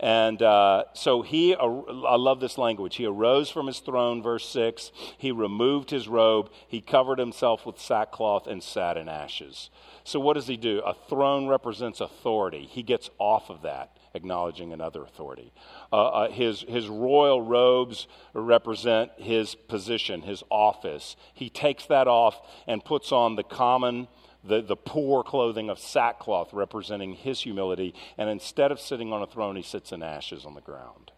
[0.00, 2.96] And uh, so he, I love this language.
[2.96, 4.90] He arose from his throne, verse 6.
[5.18, 6.50] He removed his robe.
[6.66, 9.68] He covered himself with sackcloth and sat in ashes.
[10.02, 10.80] So what does he do?
[10.86, 12.64] A throne represents authority.
[12.64, 15.52] He gets off of that acknowledging another authority.
[15.92, 21.16] Uh, uh, his, his royal robes represent his position, his office.
[21.34, 24.08] He takes that off and puts on the common,
[24.42, 27.94] the, the poor clothing of sackcloth, representing his humility.
[28.18, 31.12] And instead of sitting on a throne, he sits in ashes on the ground.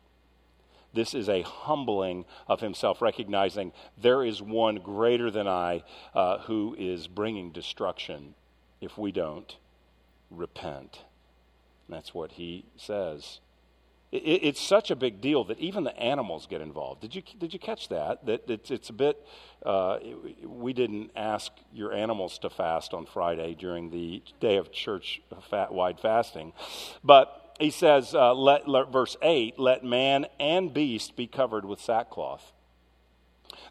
[0.95, 6.77] This is a humbling of himself, recognizing there is one greater than I uh, who
[6.79, 8.35] is bringing destruction
[8.81, 9.57] if we don't
[10.31, 10.99] repent.
[11.93, 13.41] That's what he says.
[14.11, 17.01] It, it's such a big deal that even the animals get involved.
[17.01, 18.25] Did you, did you catch that?
[18.27, 19.25] That it's, it's a bit,
[19.65, 19.99] uh,
[20.45, 25.23] we didn't ask your animals to fast on Friday during the day of church
[25.71, 26.53] wide fasting.
[27.03, 31.81] But he says, uh, let, let, verse 8, let man and beast be covered with
[31.81, 32.53] sackcloth.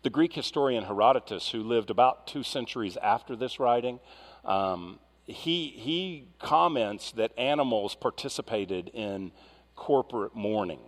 [0.04, 4.00] The Greek historian Herodotus, who lived about two centuries after this writing,
[4.46, 5.00] um,
[5.32, 9.32] he, he comments that animals participated in
[9.76, 10.80] corporate mourning,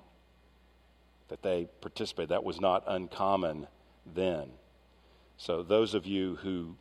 [1.29, 2.29] that they participated.
[2.29, 3.67] That was not uncommon
[4.15, 4.51] then.
[5.37, 6.75] So, those of you who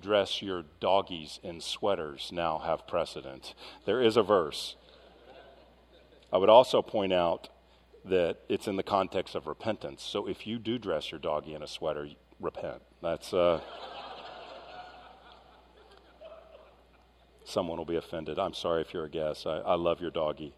[0.00, 3.54] dress your doggies in sweaters now have precedent.
[3.84, 4.76] There is a verse.
[6.32, 7.48] I would also point out
[8.04, 10.02] that it's in the context of repentance.
[10.02, 12.08] So, if you do dress your doggie in a sweater,
[12.40, 12.82] repent.
[13.02, 13.32] That's.
[13.32, 13.60] Uh,
[17.50, 18.38] someone will be offended.
[18.38, 19.46] I'm sorry if you're a guest.
[19.46, 20.54] I, I love your doggy.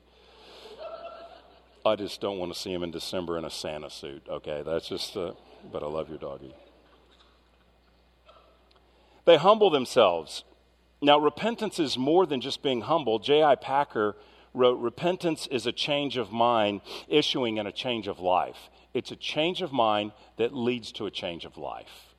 [1.84, 4.22] I just don't want to see him in December in a Santa suit.
[4.28, 5.32] Okay, that's just, uh,
[5.72, 6.54] but I love your doggy.
[9.24, 10.44] They humble themselves.
[11.00, 13.18] Now, repentance is more than just being humble.
[13.18, 13.56] J.I.
[13.56, 14.16] Packer
[14.54, 18.70] wrote, Repentance is a change of mind issuing in a change of life.
[18.94, 22.14] It's a change of mind that leads to a change of life.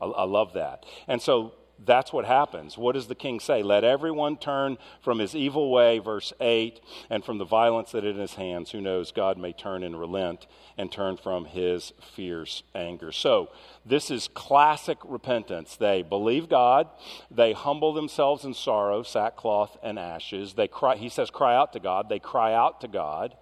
[0.00, 0.84] I, I love that.
[1.08, 1.52] And so
[1.84, 2.78] that's what happens.
[2.78, 3.62] What does the king say?
[3.62, 8.14] Let everyone turn from his evil way, verse 8, and from the violence that is
[8.14, 8.70] in his hands.
[8.70, 10.46] Who knows, God may turn and relent
[10.78, 13.12] and turn from his fierce anger.
[13.12, 13.50] So,
[13.84, 15.76] this is classic repentance.
[15.76, 16.88] They believe God,
[17.30, 20.54] they humble themselves in sorrow, sackcloth and ashes.
[20.54, 22.08] They cry, he says, cry out to God.
[22.08, 23.36] They cry out to God,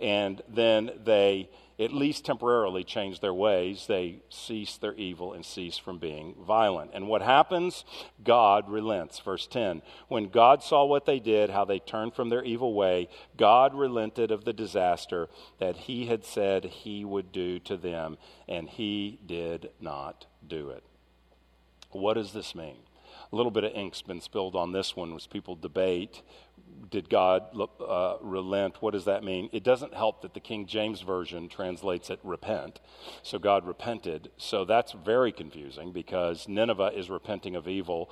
[0.00, 3.86] and then they at least temporarily change their ways.
[3.86, 6.92] They cease their evil and cease from being violent.
[6.94, 7.84] And what happens?
[8.24, 9.18] God relents.
[9.18, 13.08] Verse 10 When God saw what they did, how they turned from their evil way,
[13.36, 18.16] God relented of the disaster that he had said he would do to them,
[18.48, 20.82] and he did not do it.
[21.90, 22.76] What does this mean?
[23.32, 26.22] a little bit of ink's been spilled on this one as people debate
[26.90, 27.44] did God
[27.80, 28.80] uh, relent?
[28.80, 29.48] What does that mean?
[29.52, 32.80] It doesn't help that the King James Version translates it repent.
[33.22, 34.30] So God repented.
[34.36, 38.10] So that's very confusing because Nineveh is repenting of evil.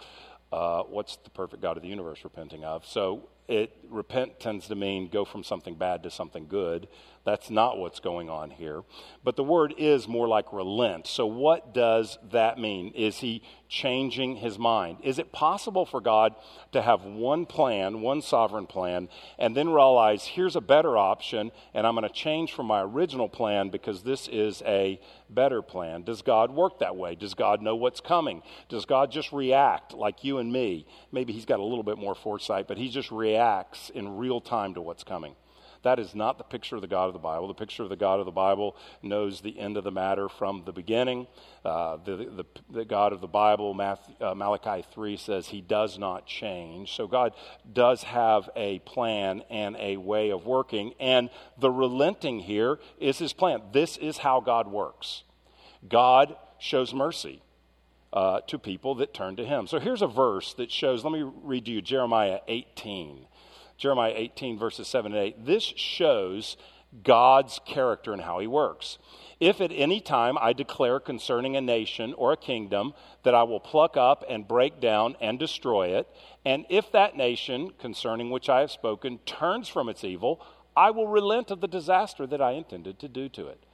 [0.52, 2.86] Uh, what's the perfect God of the universe repenting of?
[2.86, 6.88] So it repent tends to mean go from something bad to something good.
[7.24, 8.82] That's not what's going on here.
[9.24, 11.06] But the word is more like relent.
[11.06, 12.92] So, what does that mean?
[12.94, 14.98] Is he changing his mind?
[15.02, 16.34] Is it possible for God
[16.72, 19.08] to have one plan, one sovereign plan,
[19.38, 23.30] and then realize here's a better option, and I'm going to change from my original
[23.30, 26.02] plan because this is a better plan?
[26.02, 27.14] Does God work that way?
[27.14, 28.42] Does God know what's coming?
[28.68, 30.86] Does God just react like you and me?
[31.10, 34.74] Maybe he's got a little bit more foresight, but he just reacts in real time
[34.74, 35.36] to what's coming.
[35.84, 37.46] That is not the picture of the God of the Bible.
[37.46, 40.62] The picture of the God of the Bible knows the end of the matter from
[40.64, 41.26] the beginning.
[41.62, 45.98] Uh, the, the, the, God of the Bible, Matthew, uh, Malachi 3 says he does
[45.98, 46.96] not change.
[46.96, 47.34] So God
[47.70, 50.94] does have a plan and a way of working.
[50.98, 53.60] And the relenting here is his plan.
[53.72, 55.22] This is how God works.
[55.86, 57.42] God shows mercy.
[58.12, 59.66] Uh, to people that turn to him.
[59.66, 63.26] So here's a verse that shows, let me read to you Jeremiah 18.
[63.76, 65.46] Jeremiah 18, verses 7 and 8.
[65.46, 66.56] This shows
[67.02, 68.98] God's character and how he works.
[69.40, 73.60] If at any time I declare concerning a nation or a kingdom that I will
[73.60, 76.08] pluck up and break down and destroy it,
[76.44, 80.40] and if that nation concerning which I have spoken turns from its evil,
[80.76, 83.64] I will relent of the disaster that I intended to do to it.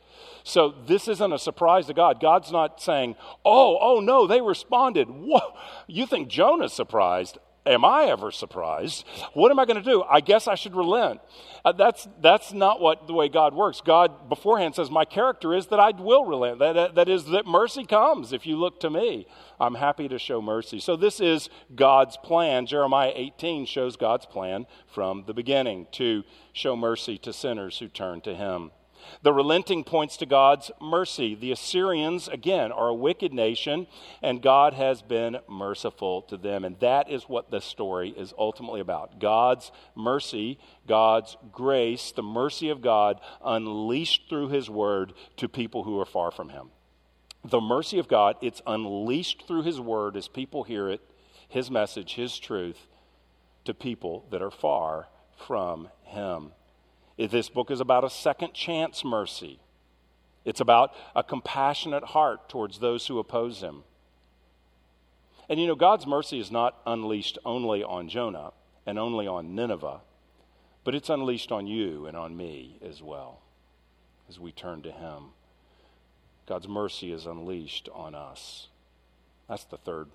[0.42, 2.20] So this isn't a surprise to God.
[2.20, 5.54] God's not saying, "Oh, oh no, they responded." Whoa.
[5.86, 7.38] You think Jonah's surprised?
[7.66, 9.04] Am I ever surprised?
[9.34, 10.02] What am I going to do?
[10.02, 11.20] I guess I should relent.
[11.64, 13.80] Uh, that's, that's not what the way God works.
[13.80, 16.58] God beforehand says, My character is that I will relent.
[16.58, 19.26] That, that, that is, that mercy comes if you look to me.
[19.58, 20.80] I'm happy to show mercy.
[20.80, 22.66] So, this is God's plan.
[22.66, 28.20] Jeremiah 18 shows God's plan from the beginning to show mercy to sinners who turn
[28.22, 28.70] to Him.
[29.22, 31.34] The relenting points to God's mercy.
[31.34, 33.86] The Assyrians, again, are a wicked nation,
[34.22, 36.64] and God has been merciful to them.
[36.64, 42.68] And that is what the story is ultimately about God's mercy, God's grace, the mercy
[42.68, 46.70] of God unleashed through His word to people who are far from Him.
[47.44, 51.00] The mercy of God, it's unleashed through His word as people hear it,
[51.48, 52.86] His message, His truth,
[53.64, 55.08] to people that are far
[55.46, 56.52] from Him.
[57.28, 59.58] This book is about a second chance mercy.
[60.44, 63.82] It's about a compassionate heart towards those who oppose him.
[65.48, 68.52] And you know, God's mercy is not unleashed only on Jonah
[68.86, 70.00] and only on Nineveh,
[70.82, 73.40] but it's unleashed on you and on me as well
[74.28, 75.32] as we turn to him.
[76.46, 78.68] God's mercy is unleashed on us.
[79.48, 80.08] That's the third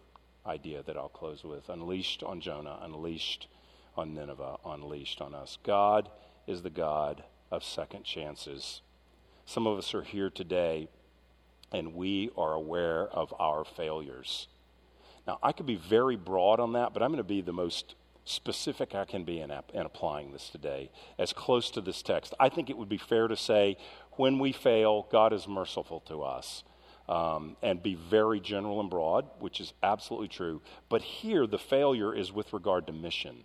[0.46, 3.48] idea that I'll close with unleashed on Jonah, unleashed
[3.96, 5.58] on Nineveh, unleashed on us.
[5.64, 6.10] God
[6.48, 8.82] is the God of second chances.
[9.46, 10.88] Some of us are here today
[11.72, 14.48] and we are aware of our failures.
[15.28, 17.96] Now, I could be very broad on that, but I'm going to be the most
[18.26, 22.34] specific I can be in, in, applying this today, as close to this text.
[22.40, 23.78] I think it would be fair to say
[24.14, 26.64] when we fail, God is merciful to us.
[27.08, 30.64] Um, and be very general and broad, which is absolutely true.
[30.90, 33.44] But here, the failure is with regard to mission.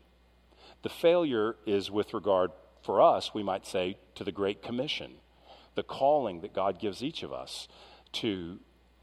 [0.80, 5.14] The failure is with regard for us, we might say, to the Great Commission,
[5.74, 7.68] the calling that God gives each of us
[8.12, 8.58] to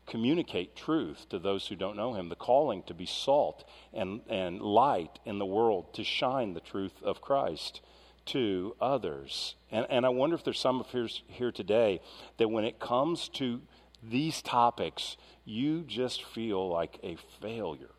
[0.05, 4.61] communicate truth to those who don't know Him, the calling to be salt and, and
[4.61, 7.81] light in the world, to shine the truth of Christ
[8.27, 9.55] to others.
[9.71, 12.01] And, and I wonder if there's some of here, here today
[12.37, 13.61] that when it comes to
[14.03, 17.89] these topics, you just feel like a failure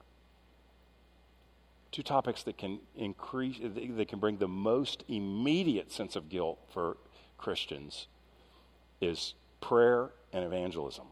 [1.90, 6.96] two topics that can increase, that can bring the most immediate sense of guilt for
[7.38, 8.08] Christians
[9.00, 11.06] is prayer and evangelism.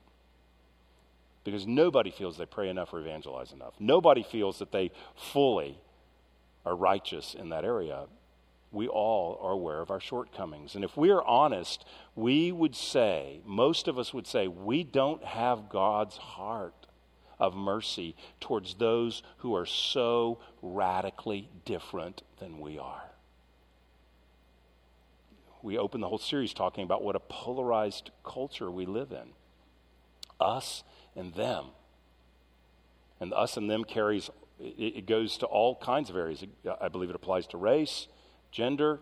[1.45, 3.75] Because nobody feels they pray enough or evangelize enough.
[3.79, 5.79] Nobody feels that they fully
[6.65, 8.07] are righteous in that area.
[8.73, 10.75] We all are aware of our shortcomings.
[10.75, 11.85] And if we are honest,
[12.17, 16.86] we would say, most of us would say, we don't have God's heart
[17.39, 23.11] of mercy towards those who are so radically different than we are.
[25.63, 29.29] We open the whole series talking about what a polarized culture we live in
[30.39, 30.85] us
[31.15, 31.67] and them.
[33.21, 34.29] And us and them carries,
[34.61, 36.45] it, goes to all kinds of areas.
[36.81, 38.07] I believe it applies to race,
[38.51, 39.01] gender,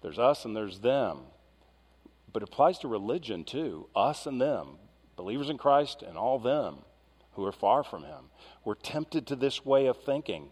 [0.00, 1.18] there's us and there's them.
[2.32, 4.78] But it applies to religion too us and them,
[5.16, 6.78] believers in Christ and all them
[7.34, 8.26] who are far from him.
[8.64, 10.50] We're tempted to this way of thinking.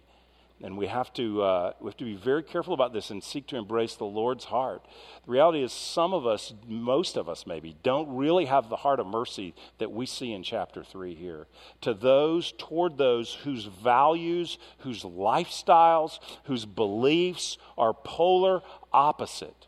[0.62, 3.46] And we have, to, uh, we have to be very careful about this and seek
[3.46, 4.84] to embrace the Lord's heart.
[5.24, 9.00] The reality is, some of us, most of us maybe, don't really have the heart
[9.00, 11.46] of mercy that we see in chapter 3 here.
[11.80, 18.60] To those, toward those whose values, whose lifestyles, whose beliefs are polar
[18.92, 19.66] opposite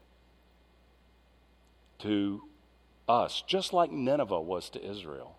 [2.00, 2.42] to
[3.08, 5.36] us, just like Nineveh was to Israel.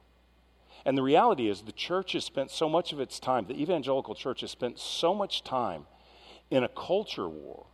[0.86, 4.16] And the reality is, the church has spent so much of its time, the evangelical
[4.16, 5.86] church has spent so much time
[6.50, 7.66] in a culture war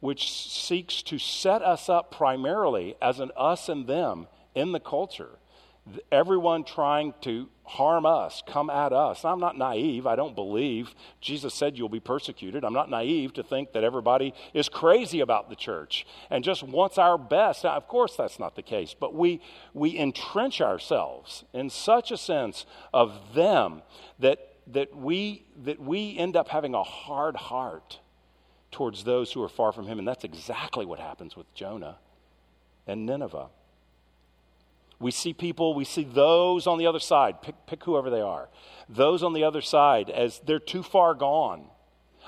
[0.00, 5.38] which seeks to set us up primarily as an us and them in the culture.
[6.12, 9.24] Everyone trying to harm us, come at us.
[9.24, 10.06] I'm not naive.
[10.06, 12.64] I don't believe Jesus said you'll be persecuted.
[12.64, 16.96] I'm not naive to think that everybody is crazy about the church and just wants
[16.96, 17.64] our best.
[17.64, 19.40] Now, of course, that's not the case, but we,
[19.74, 23.82] we entrench ourselves in such a sense of them
[24.20, 27.98] that, that, we, that we end up having a hard heart
[28.70, 29.98] towards those who are far from Him.
[29.98, 31.98] And that's exactly what happens with Jonah
[32.86, 33.48] and Nineveh.
[34.98, 38.48] We see people, we see those on the other side, pick, pick whoever they are,
[38.88, 41.66] those on the other side as they're too far gone.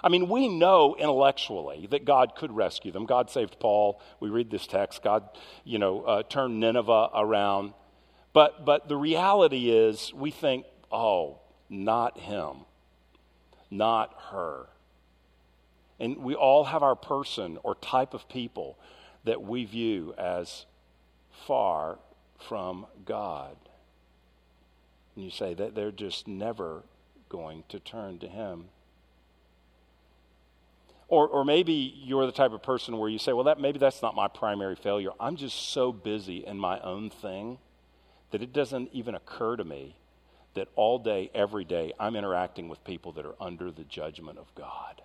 [0.03, 3.07] I mean, we know intellectually that God could rescue them.
[3.07, 4.01] God saved Paul.
[4.21, 5.03] We read this text.
[5.03, 5.29] God,
[5.65, 7.73] you know, uh, turned Nineveh around.
[8.33, 12.59] But, but the reality is, we think, oh, not him,
[13.71, 14.67] not her.
[15.99, 18.79] And we all have our person or type of people
[19.25, 20.67] that we view as
[21.47, 21.99] far
[22.39, 23.57] from God.
[25.15, 26.83] And you say that they're just never
[27.29, 28.67] going to turn to Him.
[31.09, 34.03] Or, or maybe you're the type of person where you say, well, that, maybe that's
[34.03, 35.11] not my primary failure.
[35.19, 37.59] I'm just so busy in my own thing
[38.31, 39.97] that it doesn't even occur to me
[40.55, 44.55] that all day, every day, I'm interacting with people that are under the judgment of
[44.55, 45.03] God.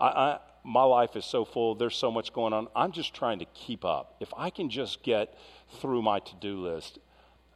[0.00, 2.68] I, I, my life is so full, there's so much going on.
[2.74, 4.16] I'm just trying to keep up.
[4.20, 5.36] If I can just get
[5.80, 6.98] through my to do list,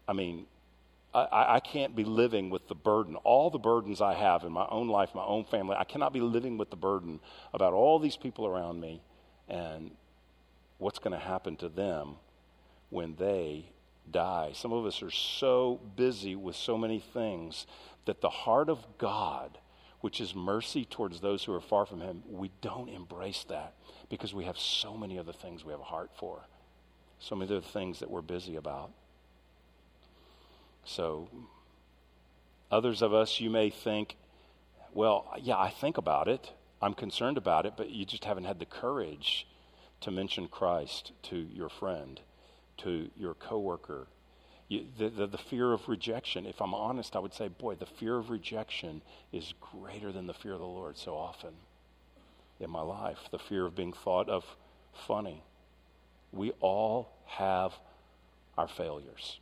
[0.07, 0.47] I mean,
[1.14, 4.66] I, I, can't be living with the burden, all the burdens I have in my
[4.68, 5.74] own life, my own family.
[5.78, 7.20] I cannot be living with the burden
[7.55, 9.01] about all these people around me
[9.49, 9.91] and
[10.76, 12.16] what's going to happen to them
[12.91, 13.70] when they
[14.11, 14.51] die.
[14.55, 17.66] Some of us are so busy with so many things
[18.05, 19.59] that the heart of God
[20.01, 23.74] which is mercy towards those who are far from Him, we don't embrace that
[24.09, 26.42] because we have so many other things we have a heart for,
[27.18, 28.90] so many other things that we're busy about.
[30.84, 31.28] So,
[32.70, 34.16] others of us, you may think,
[34.94, 38.59] well, yeah, I think about it, I'm concerned about it, but you just haven't had
[38.59, 39.46] the courage
[40.01, 42.20] to mention Christ to your friend,
[42.78, 44.07] to your coworker,
[44.68, 47.86] you, the, the, the, fear of rejection, if I'm honest, I would say, boy, the
[47.86, 49.00] fear of rejection
[49.32, 51.54] is greater than the fear of the Lord so often
[52.60, 53.18] in my life.
[53.30, 54.44] The fear of being thought of
[55.06, 55.42] funny.
[56.32, 57.72] We all have
[58.58, 59.38] our failures.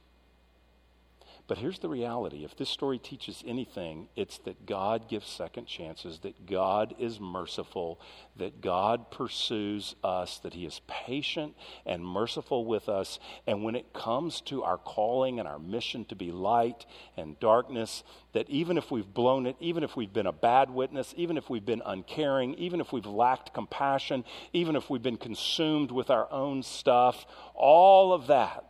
[1.48, 6.18] But here's the reality if this story teaches anything, it's that God gives second chances,
[6.20, 8.00] that God is merciful,
[8.36, 13.20] that God pursues us, that He is patient and merciful with us.
[13.46, 16.84] And when it comes to our calling and our mission to be light
[17.16, 21.14] and darkness, that even if we've blown it, even if we've been a bad witness,
[21.16, 25.92] even if we've been uncaring, even if we've lacked compassion, even if we've been consumed
[25.92, 27.24] with our own stuff,
[27.54, 28.64] all of that,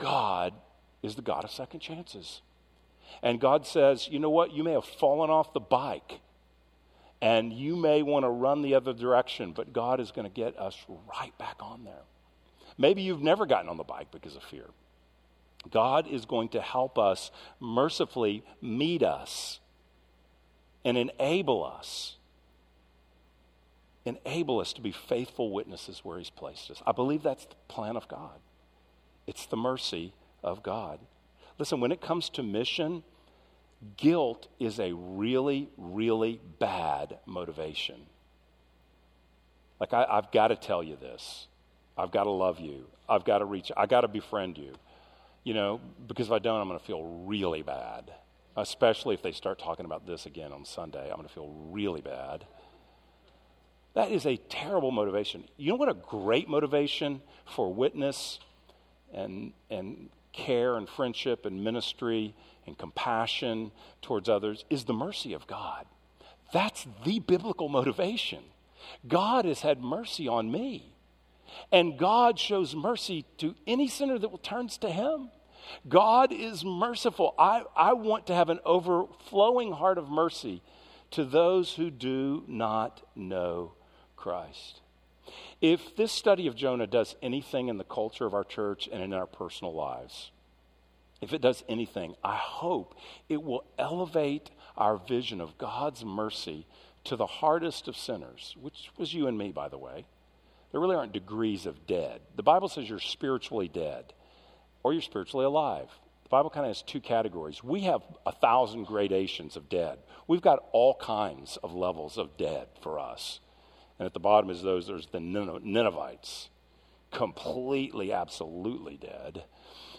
[0.00, 0.54] God
[1.02, 2.42] is the God of second chances.
[3.22, 4.52] And God says, you know what?
[4.52, 6.20] You may have fallen off the bike
[7.20, 10.58] and you may want to run the other direction, but God is going to get
[10.58, 12.04] us right back on there.
[12.76, 14.66] Maybe you've never gotten on the bike because of fear.
[15.70, 19.58] God is going to help us mercifully meet us
[20.84, 22.16] and enable us.
[24.04, 26.80] Enable us to be faithful witnesses where He's placed us.
[26.86, 28.38] I believe that's the plan of God.
[29.26, 30.14] It's the mercy
[30.48, 30.98] of God.
[31.58, 33.02] Listen, when it comes to mission,
[33.96, 37.96] guilt is a really, really bad motivation.
[39.80, 41.46] Like, I, have got to tell you this.
[41.96, 42.86] I've got to love you.
[43.08, 44.74] I've got to reach, I've got to befriend you.
[45.44, 48.10] You know, because if I don't, I'm going to feel really bad.
[48.56, 51.08] Especially if they start talking about this again on Sunday.
[51.08, 52.44] I'm going to feel really bad.
[53.94, 55.44] That is a terrible motivation.
[55.56, 58.38] You know what a great motivation for witness
[59.12, 62.34] and, and care and friendship and ministry
[62.66, 63.72] and compassion
[64.02, 65.86] towards others is the mercy of God.
[66.52, 68.42] That's the biblical motivation.
[69.06, 70.94] God has had mercy on me.
[71.72, 75.30] And God shows mercy to any sinner that turns to him.
[75.88, 77.34] God is merciful.
[77.38, 80.62] I, I want to have an overflowing heart of mercy
[81.10, 83.72] to those who do not know
[84.16, 84.80] Christ.
[85.60, 89.12] If this study of Jonah does anything in the culture of our church and in
[89.12, 90.30] our personal lives,
[91.20, 92.94] if it does anything, I hope
[93.28, 96.66] it will elevate our vision of God's mercy
[97.04, 100.04] to the hardest of sinners, which was you and me, by the way.
[100.70, 102.20] There really aren't degrees of dead.
[102.36, 104.12] The Bible says you're spiritually dead
[104.82, 105.88] or you're spiritually alive.
[106.24, 107.64] The Bible kind of has two categories.
[107.64, 109.98] We have a thousand gradations of dead.
[110.26, 113.40] We've got all kinds of levels of dead for us.
[113.98, 116.48] And at the bottom is those, there's the Ninevites,
[117.10, 119.44] completely, absolutely dead,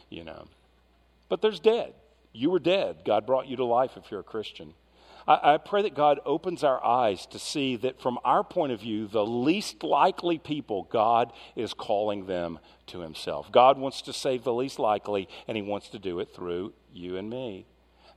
[0.09, 0.47] you know.
[1.27, 1.93] But there's dead.
[2.31, 2.97] You were dead.
[3.05, 4.73] God brought you to life if you're a Christian.
[5.27, 8.79] I, I, pray that God opens our eyes to see that from our point of
[8.79, 13.51] view, the least likely people, God is calling them to Himself.
[13.51, 17.17] God wants to save the least likely, and He wants to do it through you
[17.17, 17.65] and me.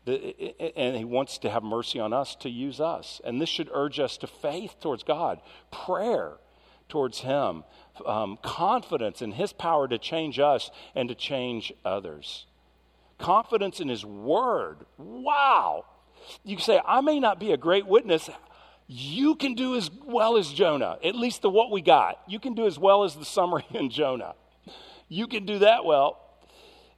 [0.06, 3.20] And He wants to have mercy on us to use us.
[3.24, 5.40] And this should urge us to faith towards God,
[5.70, 6.38] prayer
[6.88, 7.64] towards Him,
[8.04, 12.46] um, confidence in His power to change us and to change others.
[13.18, 14.78] Confidence in His Word.
[14.98, 15.86] Wow!
[16.44, 18.28] You can say, I may not be a great witness.
[18.88, 22.20] You can do as well as Jonah, at least the what we got.
[22.28, 24.34] You can do as well as the summary in Jonah.
[25.08, 26.21] You can do that well.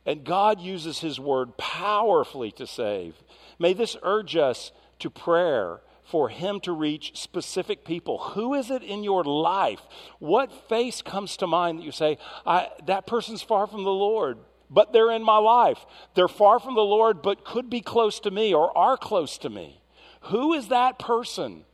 [0.06, 3.22] And God uses His word powerfully to save.
[3.58, 8.18] May this urge us to prayer for Him to reach specific people.
[8.18, 9.80] Who is it in your life?
[10.18, 14.38] What face comes to mind that you say, that person's far from the Lord?
[14.70, 15.78] but they're in my life.
[16.14, 19.50] They're far from the Lord, but could be close to me or are close to
[19.50, 19.80] me.
[20.22, 21.64] Who is that person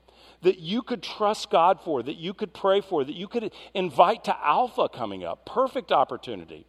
[0.43, 4.25] that you could trust God for, that you could pray for, that you could invite
[4.25, 5.47] to Alpha coming up?
[5.47, 6.67] Perfect opportunity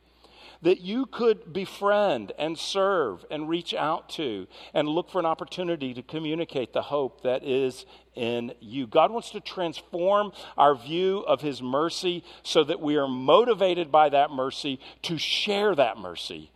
[0.61, 5.93] that you could befriend and serve and reach out to and look for an opportunity
[5.93, 7.85] to communicate the hope that is
[8.15, 8.85] in you.
[8.85, 14.09] God wants to transform our view of His mercy so that we are motivated by
[14.09, 16.51] that mercy to share that mercy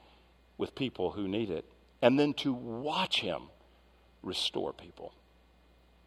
[0.57, 1.65] with people who need it
[2.01, 3.43] and then to watch Him
[4.21, 5.13] restore people.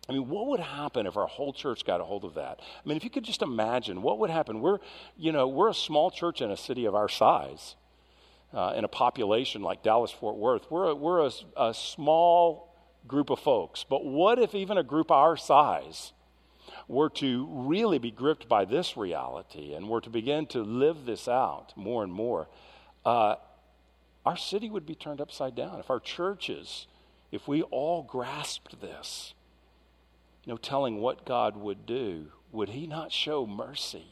[0.08, 2.60] I mean, what would happen if our whole church got a hold of that?
[2.60, 4.60] I mean, if you could just imagine what would happen.
[4.60, 4.78] We're,
[5.18, 7.74] you know, we're a small church in a city of our size
[8.52, 12.74] uh, in a population like Dallas Fort Worth, we're, a, we're a, a small
[13.06, 13.84] group of folks.
[13.88, 16.12] But what if even a group our size
[16.86, 21.28] were to really be gripped by this reality and were to begin to live this
[21.28, 22.48] out more and more?
[23.04, 23.36] Uh,
[24.24, 25.80] our city would be turned upside down.
[25.80, 26.86] If our churches,
[27.32, 29.34] if we all grasped this,
[30.46, 34.06] no telling what God would do, would He not show mercy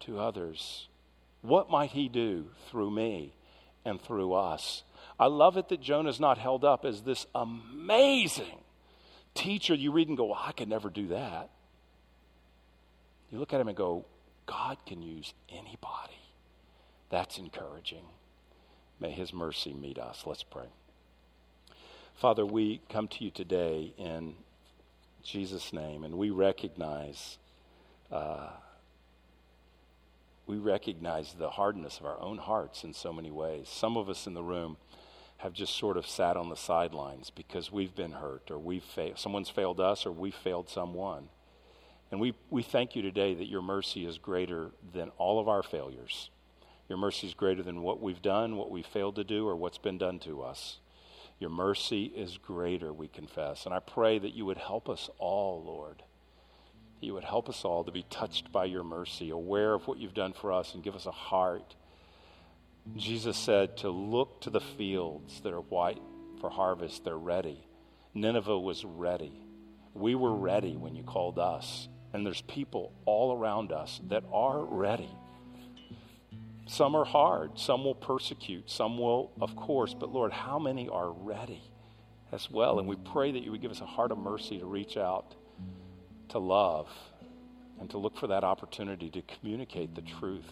[0.00, 0.88] to others?
[1.42, 3.34] What might He do through me?
[3.84, 4.82] And through us.
[5.18, 8.58] I love it that Jonah's not held up as this amazing
[9.34, 11.50] teacher you read and go, well, I could never do that.
[13.30, 14.04] You look at him and go,
[14.46, 16.18] God can use anybody.
[17.10, 18.04] That's encouraging.
[19.00, 20.24] May his mercy meet us.
[20.26, 20.66] Let's pray.
[22.14, 24.34] Father, we come to you today in
[25.22, 27.38] Jesus' name, and we recognize
[28.12, 28.50] uh,
[30.46, 33.68] we recognize the hardness of our own hearts in so many ways.
[33.68, 34.76] Some of us in the room
[35.38, 39.18] have just sort of sat on the sidelines because we've been hurt or we've failed.
[39.18, 41.28] Someone's failed us or we've failed someone.
[42.10, 45.62] And we, we thank you today that your mercy is greater than all of our
[45.62, 46.30] failures.
[46.88, 49.78] Your mercy is greater than what we've done, what we've failed to do, or what's
[49.78, 50.78] been done to us.
[51.40, 53.64] Your mercy is greater, we confess.
[53.64, 56.02] And I pray that you would help us all, Lord
[57.00, 60.14] you would help us all to be touched by your mercy, aware of what you've
[60.14, 61.74] done for us, and give us a heart.
[62.96, 66.02] Jesus said to look to the fields that are white
[66.40, 67.66] for harvest, they're ready.
[68.14, 69.32] Nineveh was ready.
[69.94, 71.88] We were ready when you called us.
[72.12, 75.10] And there's people all around us that are ready.
[76.66, 81.10] Some are hard, some will persecute, some will, of course, but Lord, how many are
[81.10, 81.62] ready
[82.32, 82.78] as well?
[82.78, 85.34] And we pray that you would give us a heart of mercy to reach out
[86.34, 86.88] to love
[87.80, 90.50] and to look for that opportunity to communicate the truth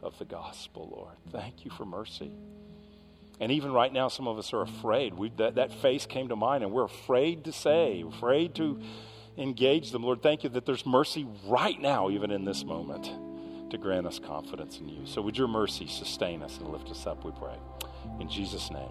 [0.00, 1.16] of the gospel, Lord.
[1.32, 2.30] Thank you for mercy.
[3.40, 5.14] And even right now, some of us are afraid.
[5.14, 8.80] We, that, that face came to mind, and we're afraid to say, afraid to
[9.36, 10.04] engage them.
[10.04, 13.10] Lord, thank you that there's mercy right now, even in this moment,
[13.72, 15.04] to grant us confidence in you.
[15.04, 17.56] So would your mercy sustain us and lift us up, we pray.
[18.20, 18.90] In Jesus' name,